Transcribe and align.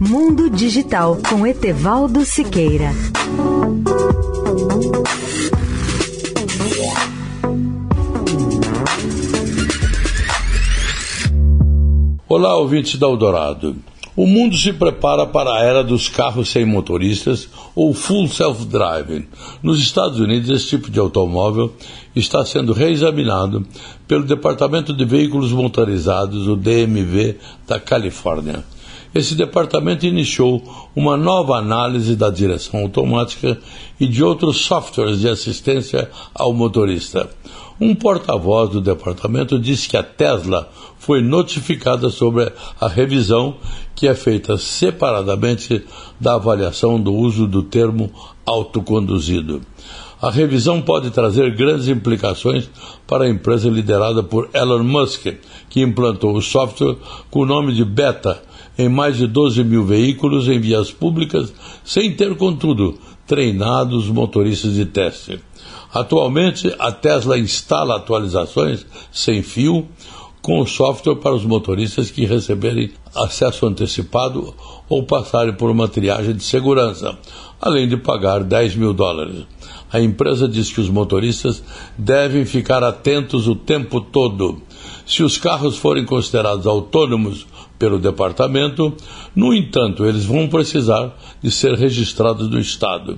Mundo 0.00 0.48
Digital 0.48 1.18
com 1.28 1.44
Etevaldo 1.44 2.24
Siqueira. 2.24 2.92
Olá, 12.28 12.56
ouvintes 12.56 12.96
da 12.96 13.08
Eldorado. 13.08 13.74
O 14.14 14.24
mundo 14.24 14.56
se 14.56 14.72
prepara 14.72 15.26
para 15.26 15.50
a 15.52 15.64
era 15.64 15.82
dos 15.82 16.08
carros 16.08 16.48
sem 16.48 16.64
motoristas 16.64 17.48
ou 17.74 17.92
full 17.92 18.28
self-driving. 18.28 19.26
Nos 19.60 19.80
Estados 19.80 20.20
Unidos, 20.20 20.48
esse 20.48 20.68
tipo 20.68 20.92
de 20.92 21.00
automóvel 21.00 21.72
está 22.14 22.46
sendo 22.46 22.72
reexaminado 22.72 23.66
pelo 24.06 24.22
Departamento 24.22 24.92
de 24.92 25.04
Veículos 25.04 25.50
Motorizados, 25.50 26.46
o 26.46 26.54
DMV, 26.54 27.36
da 27.66 27.80
Califórnia. 27.80 28.64
Esse 29.14 29.34
departamento 29.34 30.06
iniciou 30.06 30.62
uma 30.94 31.16
nova 31.16 31.56
análise 31.56 32.14
da 32.14 32.30
direção 32.30 32.80
automática 32.80 33.58
e 33.98 34.06
de 34.06 34.22
outros 34.22 34.58
softwares 34.58 35.20
de 35.20 35.28
assistência 35.28 36.10
ao 36.34 36.52
motorista. 36.52 37.28
Um 37.80 37.94
porta-voz 37.94 38.70
do 38.70 38.80
departamento 38.80 39.58
disse 39.58 39.88
que 39.88 39.96
a 39.96 40.02
Tesla 40.02 40.68
foi 40.98 41.22
notificada 41.22 42.10
sobre 42.10 42.52
a 42.80 42.88
revisão 42.88 43.56
que 43.98 44.06
é 44.06 44.14
feita 44.14 44.56
separadamente 44.56 45.84
da 46.20 46.36
avaliação 46.36 47.00
do 47.00 47.12
uso 47.12 47.48
do 47.48 47.64
termo 47.64 48.12
autoconduzido. 48.46 49.60
A 50.22 50.30
revisão 50.30 50.80
pode 50.80 51.10
trazer 51.10 51.52
grandes 51.56 51.88
implicações 51.88 52.70
para 53.08 53.24
a 53.24 53.28
empresa 53.28 53.68
liderada 53.68 54.22
por 54.22 54.50
Elon 54.54 54.84
Musk, 54.84 55.26
que 55.68 55.80
implantou 55.80 56.36
o 56.36 56.40
software 56.40 56.94
com 57.28 57.40
o 57.40 57.46
nome 57.46 57.74
de 57.74 57.84
Beta 57.84 58.40
em 58.78 58.88
mais 58.88 59.16
de 59.16 59.26
12 59.26 59.64
mil 59.64 59.84
veículos 59.84 60.46
em 60.46 60.60
vias 60.60 60.92
públicas, 60.92 61.52
sem 61.84 62.14
ter, 62.14 62.36
contudo, 62.36 62.96
treinado 63.26 63.98
os 63.98 64.08
motoristas 64.08 64.74
de 64.74 64.86
teste. 64.86 65.40
Atualmente, 65.92 66.72
a 66.78 66.92
Tesla 66.92 67.36
instala 67.36 67.96
atualizações 67.96 68.86
sem 69.10 69.42
fio 69.42 69.88
com 70.42 70.60
o 70.60 70.66
software 70.66 71.16
para 71.16 71.34
os 71.34 71.44
motoristas 71.44 72.10
que 72.10 72.24
receberem 72.24 72.90
acesso 73.14 73.66
antecipado 73.66 74.54
ou 74.88 75.02
passarem 75.02 75.54
por 75.54 75.70
uma 75.70 75.88
triagem 75.88 76.34
de 76.34 76.42
segurança, 76.42 77.18
além 77.60 77.88
de 77.88 77.96
pagar 77.96 78.42
10 78.42 78.76
mil 78.76 78.92
dólares. 78.92 79.44
A 79.92 80.00
empresa 80.00 80.46
diz 80.46 80.70
que 80.72 80.80
os 80.80 80.88
motoristas 80.88 81.62
devem 81.96 82.44
ficar 82.44 82.84
atentos 82.84 83.48
o 83.48 83.54
tempo 83.54 84.00
todo. 84.00 84.62
Se 85.08 85.22
os 85.22 85.38
carros 85.38 85.78
forem 85.78 86.04
considerados 86.04 86.66
autônomos 86.66 87.46
pelo 87.78 87.98
departamento, 87.98 88.92
no 89.34 89.54
entanto, 89.54 90.04
eles 90.04 90.26
vão 90.26 90.46
precisar 90.46 91.16
de 91.42 91.50
ser 91.50 91.72
registrados 91.76 92.50
no 92.50 92.60
Estado. 92.60 93.16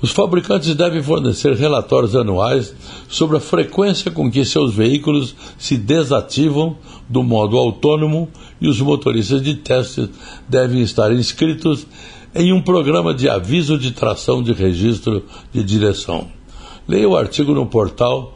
Os 0.00 0.10
fabricantes 0.10 0.74
devem 0.74 1.02
fornecer 1.02 1.54
relatórios 1.54 2.16
anuais 2.16 2.74
sobre 3.06 3.36
a 3.36 3.40
frequência 3.40 4.10
com 4.10 4.30
que 4.30 4.46
seus 4.46 4.74
veículos 4.74 5.36
se 5.58 5.76
desativam 5.76 6.78
do 7.06 7.22
modo 7.22 7.58
autônomo 7.58 8.30
e 8.58 8.66
os 8.66 8.80
motoristas 8.80 9.42
de 9.42 9.56
teste 9.56 10.08
devem 10.48 10.80
estar 10.80 11.12
inscritos 11.12 11.86
em 12.34 12.50
um 12.50 12.62
programa 12.62 13.12
de 13.12 13.28
aviso 13.28 13.78
de 13.78 13.90
tração 13.90 14.42
de 14.42 14.54
registro 14.54 15.22
de 15.52 15.62
direção. 15.62 16.28
Leia 16.88 17.08
o 17.08 17.16
artigo 17.16 17.52
no 17.52 17.66
portal 17.66 18.35